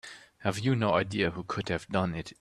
[0.39, 2.33] Have you no idea who could have done it?